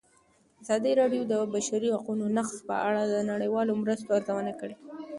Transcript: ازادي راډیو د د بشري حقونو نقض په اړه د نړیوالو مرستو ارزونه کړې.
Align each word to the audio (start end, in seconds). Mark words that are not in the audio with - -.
ازادي 0.63 0.91
راډیو 1.01 1.21
د 1.27 1.31
د 1.31 1.33
بشري 1.53 1.89
حقونو 1.95 2.25
نقض 2.37 2.55
په 2.69 2.75
اړه 2.87 3.01
د 3.07 3.15
نړیوالو 3.31 3.79
مرستو 3.81 4.09
ارزونه 4.19 4.51
کړې. 4.59 4.75